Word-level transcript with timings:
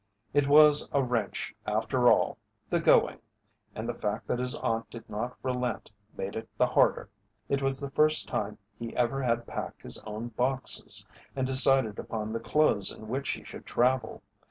It 0.33 0.47
was 0.47 0.89
a 0.91 1.03
wrench 1.03 1.53
after 1.67 2.11
all 2.11 2.39
the 2.71 2.79
going 2.79 3.19
and 3.75 3.87
the 3.87 3.93
fact 3.93 4.25
that 4.27 4.39
his 4.39 4.55
aunt 4.55 4.89
did 4.89 5.07
not 5.07 5.37
relent 5.43 5.91
made 6.17 6.35
it 6.35 6.49
the 6.57 6.65
harder. 6.65 7.11
It 7.49 7.61
was 7.61 7.79
the 7.79 7.91
first 7.91 8.27
time 8.27 8.57
he 8.79 8.95
ever 8.97 9.21
had 9.21 9.45
packed 9.45 9.83
his 9.83 9.99
own 9.99 10.29
boxes 10.29 11.05
and 11.35 11.45
decided 11.45 11.99
upon 11.99 12.33
the 12.33 12.39
clothes 12.39 12.91
in 12.91 13.09
which 13.09 13.29
he 13.29 13.43
should 13.43 13.67
travel. 13.67 14.23